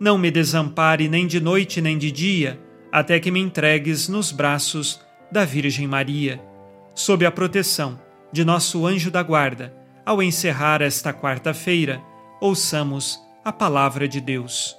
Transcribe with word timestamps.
não 0.00 0.16
me 0.16 0.30
desampare 0.30 1.08
nem 1.08 1.26
de 1.26 1.40
noite 1.40 1.80
nem 1.80 1.98
de 1.98 2.10
dia, 2.10 2.60
até 2.92 3.18
que 3.18 3.30
me 3.30 3.40
entregues 3.40 4.08
nos 4.08 4.30
braços 4.30 5.00
da 5.30 5.44
Virgem 5.44 5.86
Maria. 5.86 6.40
Sob 6.94 7.24
a 7.26 7.30
proteção 7.30 8.00
de 8.32 8.44
nosso 8.44 8.86
anjo 8.86 9.10
da 9.10 9.22
guarda, 9.22 9.74
ao 10.04 10.22
encerrar 10.22 10.80
esta 10.80 11.12
quarta-feira, 11.12 12.02
ouçamos 12.40 13.20
a 13.44 13.52
palavra 13.52 14.06
de 14.06 14.20
Deus. 14.20 14.76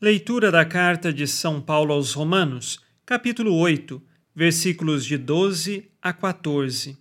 Leitura 0.00 0.50
da 0.50 0.64
carta 0.64 1.12
de 1.12 1.26
São 1.26 1.60
Paulo 1.60 1.94
aos 1.94 2.12
Romanos, 2.12 2.80
capítulo 3.06 3.54
8, 3.54 4.02
versículos 4.34 5.06
de 5.06 5.16
12 5.16 5.90
a 6.02 6.12
14. 6.12 6.98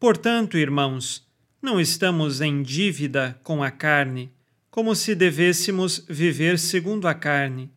Portanto, 0.00 0.56
irmãos, 0.56 1.26
não 1.60 1.80
estamos 1.80 2.40
em 2.40 2.62
dívida 2.62 3.38
com 3.42 3.62
a 3.62 3.70
carne 3.70 4.32
como 4.76 4.94
se 4.94 5.14
devêssemos 5.14 6.04
viver 6.06 6.58
segundo 6.58 7.08
a 7.08 7.14
carne. 7.14 7.70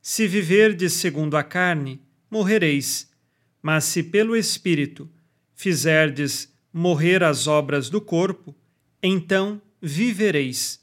Se 0.00 0.28
viverdes 0.28 0.92
segundo 0.92 1.36
a 1.36 1.42
carne, 1.42 2.00
morrereis. 2.30 3.10
Mas 3.60 3.82
se 3.82 4.00
pelo 4.00 4.36
Espírito 4.36 5.10
fizerdes 5.56 6.48
morrer 6.72 7.24
as 7.24 7.48
obras 7.48 7.90
do 7.90 8.00
corpo, 8.00 8.54
então 9.02 9.60
vivereis. 9.82 10.80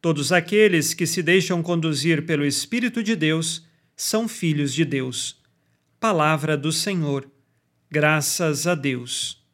Todos 0.00 0.32
aqueles 0.32 0.94
que 0.94 1.06
se 1.06 1.22
deixam 1.22 1.62
conduzir 1.62 2.24
pelo 2.24 2.46
Espírito 2.46 3.02
de 3.02 3.14
Deus 3.14 3.66
são 3.94 4.26
filhos 4.26 4.72
de 4.72 4.86
Deus. 4.86 5.38
Palavra 6.00 6.56
do 6.56 6.72
Senhor. 6.72 7.30
Graças 7.90 8.66
a 8.66 8.74
Deus. 8.74 9.45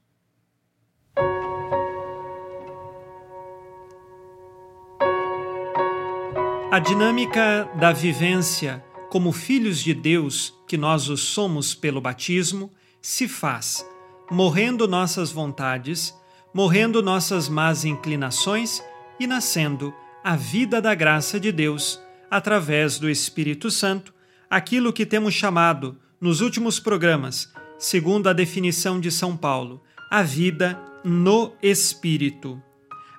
A 6.72 6.78
dinâmica 6.78 7.68
da 7.78 7.92
vivência 7.92 8.82
como 9.10 9.30
filhos 9.30 9.82
de 9.82 9.92
Deus, 9.92 10.54
que 10.66 10.78
nós 10.78 11.10
o 11.10 11.18
somos 11.18 11.74
pelo 11.74 12.00
batismo, 12.00 12.72
se 13.02 13.28
faz 13.28 13.86
morrendo 14.30 14.88
nossas 14.88 15.30
vontades, 15.30 16.18
morrendo 16.54 17.02
nossas 17.02 17.46
más 17.46 17.84
inclinações 17.84 18.82
e 19.20 19.26
nascendo 19.26 19.92
a 20.24 20.34
vida 20.34 20.80
da 20.80 20.94
graça 20.94 21.38
de 21.38 21.52
Deus 21.52 22.00
através 22.30 22.98
do 22.98 23.10
Espírito 23.10 23.70
Santo, 23.70 24.14
aquilo 24.48 24.94
que 24.94 25.04
temos 25.04 25.34
chamado 25.34 25.98
nos 26.18 26.40
últimos 26.40 26.80
programas, 26.80 27.52
segundo 27.78 28.30
a 28.30 28.32
definição 28.32 28.98
de 28.98 29.10
São 29.10 29.36
Paulo, 29.36 29.82
a 30.10 30.22
vida 30.22 30.80
no 31.04 31.52
Espírito. 31.62 32.58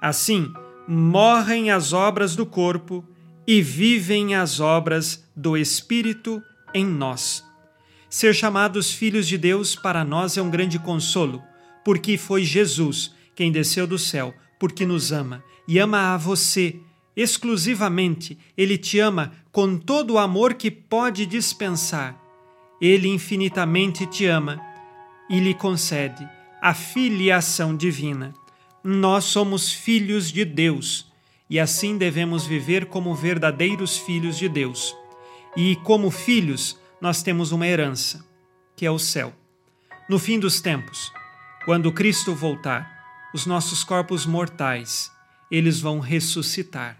Assim, 0.01 0.51
morrem 0.87 1.69
as 1.69 1.93
obras 1.93 2.35
do 2.35 2.47
corpo 2.47 3.05
e 3.47 3.61
vivem 3.61 4.35
as 4.35 4.59
obras 4.59 5.23
do 5.35 5.57
Espírito 5.57 6.41
em 6.73 6.85
nós. 6.85 7.43
Ser 8.09 8.33
chamados 8.33 8.91
filhos 8.91 9.27
de 9.27 9.37
Deus 9.37 9.75
para 9.75 10.03
nós 10.03 10.37
é 10.37 10.41
um 10.41 10.49
grande 10.49 10.77
consolo, 10.79 11.41
porque 11.83 12.17
foi 12.17 12.43
Jesus 12.43 13.13
quem 13.35 13.51
desceu 13.51 13.87
do 13.87 13.97
céu, 13.97 14.33
porque 14.59 14.85
nos 14.85 15.11
ama 15.11 15.43
e 15.67 15.79
ama 15.79 16.13
a 16.13 16.17
você 16.17 16.79
exclusivamente. 17.15 18.37
Ele 18.57 18.77
te 18.77 18.99
ama 18.99 19.31
com 19.51 19.77
todo 19.77 20.13
o 20.13 20.19
amor 20.19 20.53
que 20.53 20.69
pode 20.71 21.25
dispensar. 21.25 22.19
Ele 22.79 23.07
infinitamente 23.07 24.05
te 24.05 24.25
ama 24.25 24.59
e 25.29 25.39
lhe 25.39 25.53
concede 25.53 26.27
a 26.61 26.73
filiação 26.73 27.75
divina. 27.75 28.33
Nós 28.83 29.25
somos 29.25 29.71
filhos 29.71 30.31
de 30.31 30.45
Deus 30.45 31.11
e 31.53 31.59
assim 31.59 31.99
devemos 31.99 32.47
viver 32.47 32.87
como 32.87 33.13
verdadeiros 33.13 33.95
filhos 33.95 34.39
de 34.39 34.49
Deus. 34.49 34.97
E 35.55 35.75
como 35.83 36.09
filhos, 36.09 36.79
nós 36.99 37.21
temos 37.21 37.51
uma 37.51 37.67
herança, 37.67 38.25
que 38.75 38.87
é 38.87 38.89
o 38.89 38.97
céu. 38.97 39.31
No 40.09 40.17
fim 40.17 40.39
dos 40.39 40.61
tempos, 40.61 41.11
quando 41.63 41.91
Cristo 41.91 42.33
voltar, 42.33 43.29
os 43.35 43.45
nossos 43.45 43.83
corpos 43.83 44.25
mortais, 44.25 45.11
eles 45.51 45.79
vão 45.79 45.99
ressuscitar. 45.99 46.97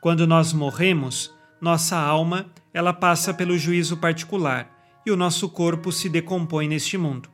Quando 0.00 0.28
nós 0.28 0.52
morremos, 0.52 1.34
nossa 1.60 1.96
alma, 1.96 2.52
ela 2.72 2.92
passa 2.92 3.34
pelo 3.34 3.58
juízo 3.58 3.96
particular 3.96 4.70
e 5.04 5.10
o 5.10 5.16
nosso 5.16 5.48
corpo 5.48 5.90
se 5.90 6.08
decompõe 6.08 6.68
neste 6.68 6.96
mundo. 6.96 7.28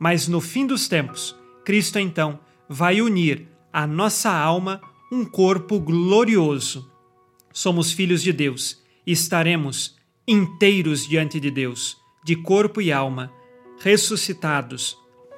Mas 0.00 0.26
no 0.26 0.40
fim 0.40 0.66
dos 0.66 0.88
tempos, 0.88 1.36
Cristo 1.64 2.00
então 2.00 2.40
vai 2.68 3.00
unir 3.00 3.46
a 3.72 3.86
nossa 3.86 4.32
alma 4.32 4.80
um 5.12 5.26
corpo 5.26 5.78
glorioso. 5.78 6.90
Somos 7.52 7.92
filhos 7.92 8.22
de 8.22 8.32
Deus 8.32 8.82
e 9.06 9.12
estaremos 9.12 9.94
inteiros 10.26 11.06
diante 11.06 11.38
de 11.38 11.50
Deus, 11.50 11.98
de 12.24 12.34
corpo 12.34 12.80
e 12.80 12.90
alma, 12.90 13.30
ressuscitados 13.78 14.96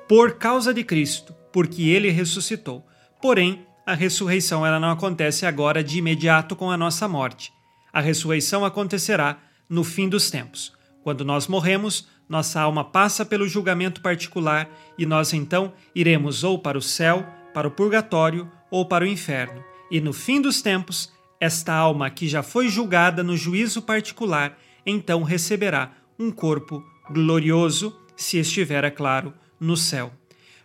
por 0.08 0.34
causa 0.34 0.72
de 0.72 0.84
Cristo, 0.84 1.34
porque 1.52 1.88
ele 1.88 2.08
ressuscitou. 2.10 2.86
Porém, 3.20 3.66
a 3.84 3.94
ressurreição 3.94 4.64
ela 4.64 4.78
não 4.78 4.92
acontece 4.92 5.44
agora 5.44 5.82
de 5.82 5.98
imediato 5.98 6.54
com 6.54 6.70
a 6.70 6.76
nossa 6.76 7.08
morte. 7.08 7.52
A 7.92 8.00
ressurreição 8.00 8.64
acontecerá 8.64 9.40
no 9.68 9.82
fim 9.82 10.08
dos 10.08 10.30
tempos. 10.30 10.72
Quando 11.02 11.24
nós 11.24 11.48
morremos, 11.48 12.06
nossa 12.28 12.60
alma 12.60 12.84
passa 12.84 13.26
pelo 13.26 13.48
julgamento 13.48 14.00
particular 14.00 14.70
e 14.96 15.04
nós 15.04 15.32
então 15.32 15.72
iremos 15.92 16.44
ou 16.44 16.60
para 16.60 16.78
o 16.78 16.82
céu, 16.82 17.26
para 17.52 17.66
o 17.66 17.72
purgatório 17.72 18.48
ou 18.74 18.84
para 18.84 19.04
o 19.04 19.06
inferno. 19.06 19.73
E 19.94 20.00
no 20.00 20.12
fim 20.12 20.40
dos 20.40 20.60
tempos, 20.60 21.12
esta 21.38 21.72
alma 21.72 22.10
que 22.10 22.26
já 22.26 22.42
foi 22.42 22.68
julgada 22.68 23.22
no 23.22 23.36
juízo 23.36 23.80
particular, 23.80 24.58
então 24.84 25.22
receberá 25.22 25.92
um 26.18 26.32
corpo 26.32 26.84
glorioso, 27.12 27.96
se 28.16 28.36
estiver, 28.38 28.82
é 28.82 28.90
claro, 28.90 29.32
no 29.60 29.76
céu. 29.76 30.12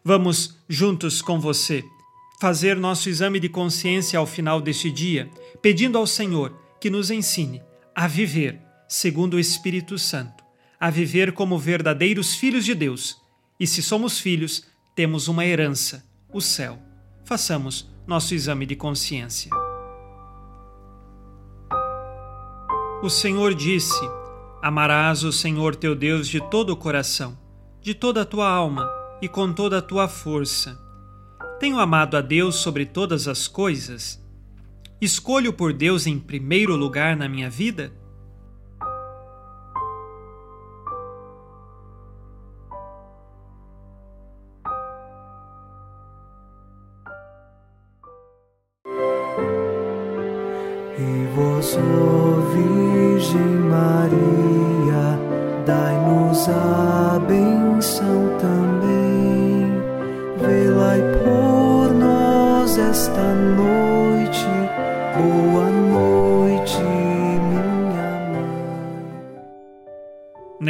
Vamos 0.03 0.57
juntos 0.67 1.21
com 1.21 1.39
você 1.39 1.83
fazer 2.41 2.75
nosso 2.75 3.07
exame 3.07 3.39
de 3.39 3.47
consciência 3.47 4.17
ao 4.17 4.25
final 4.25 4.59
deste 4.59 4.89
dia, 4.89 5.29
pedindo 5.61 5.99
ao 5.99 6.07
Senhor 6.07 6.59
que 6.81 6.89
nos 6.89 7.11
ensine 7.11 7.61
a 7.93 8.07
viver 8.07 8.59
segundo 8.87 9.35
o 9.35 9.39
Espírito 9.39 9.99
Santo, 9.99 10.43
a 10.79 10.89
viver 10.89 11.33
como 11.33 11.55
verdadeiros 11.55 12.33
filhos 12.33 12.65
de 12.65 12.73
Deus. 12.73 13.21
E 13.59 13.67
se 13.67 13.83
somos 13.83 14.17
filhos, 14.17 14.65
temos 14.95 15.27
uma 15.27 15.45
herança, 15.45 16.03
o 16.33 16.41
céu 16.41 16.79
façamos 17.29 17.87
nosso 18.09 18.33
exame 18.33 18.65
de 18.65 18.75
consciência. 18.75 19.51
O 23.03 23.09
Senhor 23.09 23.53
disse: 23.53 24.01
Amarás 24.63 25.23
o 25.23 25.31
Senhor 25.31 25.75
teu 25.75 25.95
Deus 25.95 26.27
de 26.27 26.41
todo 26.49 26.71
o 26.71 26.75
coração, 26.75 27.37
de 27.79 27.93
toda 27.93 28.23
a 28.23 28.25
tua 28.25 28.49
alma 28.49 28.89
e 29.21 29.29
com 29.29 29.53
toda 29.53 29.77
a 29.77 29.81
tua 29.81 30.07
força. 30.07 30.77
Tenho 31.59 31.77
amado 31.79 32.17
a 32.17 32.21
Deus 32.21 32.55
sobre 32.55 32.83
todas 32.83 33.27
as 33.27 33.47
coisas? 33.47 34.19
Escolho 34.99 35.53
por 35.53 35.71
Deus 35.71 36.07
em 36.07 36.19
primeiro 36.19 36.75
lugar 36.75 37.15
na 37.15 37.29
minha 37.29 37.49
vida? 37.49 37.93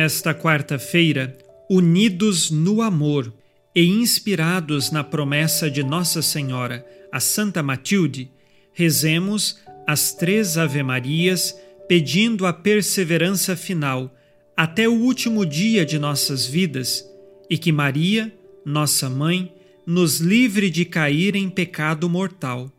Nesta 0.10 0.34
quarta-feira, 0.34 1.38
unidos 1.70 2.50
no 2.50 2.82
amor 2.82 3.32
e 3.76 3.86
inspirados 3.86 4.90
na 4.90 5.04
promessa 5.04 5.70
de 5.70 5.84
Nossa 5.84 6.24
Senhora, 6.24 6.84
a 7.12 7.20
Santa 7.20 7.62
Matilde, 7.62 8.32
rezemos 8.74 9.60
as 9.86 10.12
três 10.12 10.58
Ave-Marias, 10.58 11.56
pedindo 11.88 12.48
a 12.48 12.52
perseverança 12.52 13.56
final 13.56 14.12
até 14.58 14.90
o 14.90 14.94
último 14.94 15.46
dia 15.46 15.86
de 15.86 16.00
nossas 16.00 16.44
vidas 16.44 17.08
e 17.48 17.56
que 17.56 17.72
Maria, 17.72 18.34
nossa 18.66 19.12
mãe, 19.12 19.54
nos 19.86 20.18
livre 20.20 20.72
de 20.72 20.86
cair 20.86 21.36
em 21.36 21.48
pecado 21.52 22.10
mortal. 22.10 22.74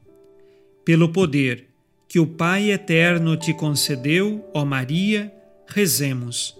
Pelo 0.84 1.08
poder 1.10 1.68
que 2.08 2.18
o 2.18 2.26
Pai 2.26 2.72
eterno 2.72 3.36
te 3.36 3.54
concedeu, 3.54 4.44
ó 4.52 4.64
Maria, 4.64 5.32
rezemos. 5.68 6.59